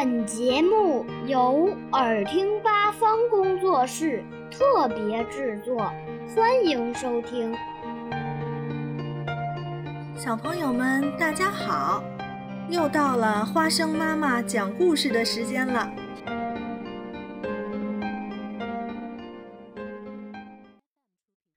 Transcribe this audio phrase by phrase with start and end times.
[0.00, 5.76] 本节目由耳听八方工作室特别制作，
[6.36, 7.52] 欢迎收听。
[10.16, 12.04] 小朋友们，大家好！
[12.70, 15.92] 又到了花生妈妈讲故事的时间了。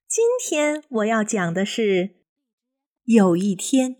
[0.08, 2.16] 今天我要讲的是，
[3.04, 3.98] 有一天。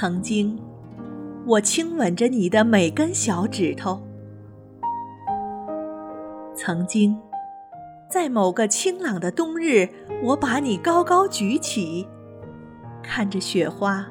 [0.00, 0.58] 曾经，
[1.44, 4.00] 我亲吻着你的每根小指头。
[6.54, 7.20] 曾经，
[8.08, 9.90] 在某个清朗的冬日，
[10.22, 12.08] 我把你高高举起，
[13.02, 14.06] 看着雪花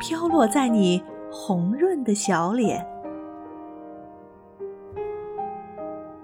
[0.00, 2.86] 飘落在你红润的小脸。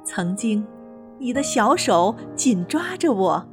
[0.04, 0.66] 曾经，
[1.18, 3.46] 你的小手紧抓着我，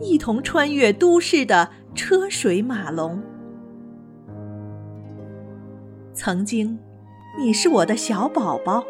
[0.00, 3.22] 一同穿越都市的车水马龙。
[6.14, 6.78] 曾经，
[7.36, 8.84] 你是我的小宝宝；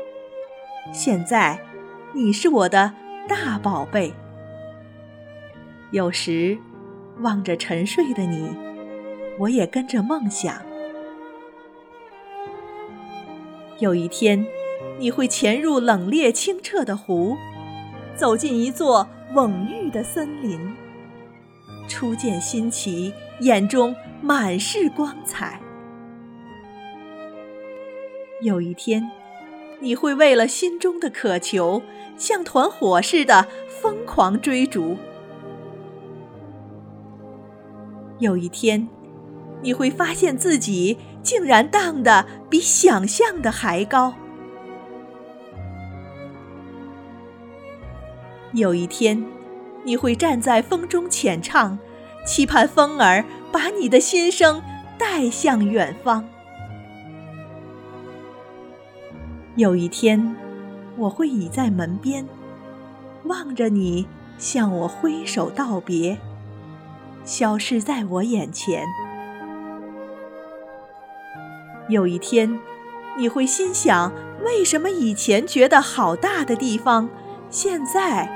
[0.92, 1.58] 现在，
[2.12, 2.92] 你是我的
[3.26, 4.12] 大宝贝。
[5.90, 6.58] 有时，
[7.20, 8.50] 望着沉睡的你，
[9.38, 10.54] 我也跟着梦想：
[13.78, 14.46] 有一天，
[14.98, 17.34] 你会潜入冷冽清澈的湖，
[18.14, 20.60] 走进一座蓊郁的森林，
[21.88, 25.58] 初见新奇，眼中满是光彩。
[28.44, 29.10] 有一天，
[29.80, 31.80] 你会为了心中的渴求，
[32.18, 33.48] 像团火似的
[33.80, 34.98] 疯狂追逐。
[38.18, 38.86] 有一天，
[39.62, 44.12] 你会发现自己竟然荡得比想象的还高。
[48.52, 49.24] 有一天，
[49.84, 51.78] 你会站在风中浅唱，
[52.26, 54.62] 期盼风儿把你的心声
[54.98, 56.28] 带向远方。
[59.56, 60.34] 有一天，
[60.96, 62.26] 我会倚在门边，
[63.26, 66.18] 望着你向我挥手道别，
[67.24, 68.84] 消失在我眼前。
[71.88, 72.58] 有一天，
[73.16, 74.12] 你会心想：
[74.44, 77.08] 为什么以前觉得好大的地方，
[77.48, 78.28] 现在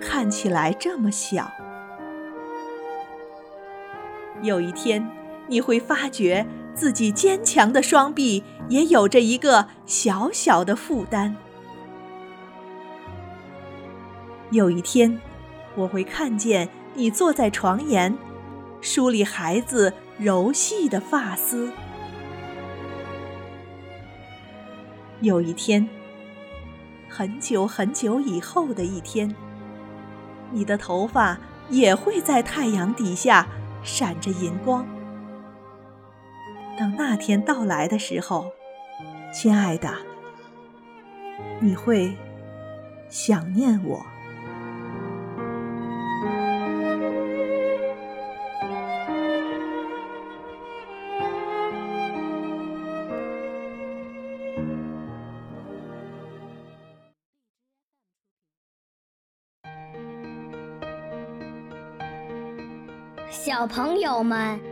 [0.00, 1.50] 看起来这么小？
[4.42, 5.10] 有一天，
[5.48, 6.46] 你会发觉。
[6.74, 11.36] 自己坚强的双臂也有着一个小小的负担。
[14.50, 15.20] 有一天，
[15.74, 18.16] 我会看见你坐在床沿，
[18.80, 21.72] 梳理孩子柔细的发丝。
[25.20, 25.88] 有一天，
[27.08, 29.34] 很久很久以后的一天，
[30.50, 31.38] 你的头发
[31.70, 33.46] 也会在太阳底下
[33.82, 34.86] 闪着银光。
[36.78, 38.50] 当那天到来的时候，
[39.32, 39.88] 亲爱的，
[41.60, 42.16] 你会
[43.08, 44.04] 想念我。
[63.30, 64.71] 小朋友们。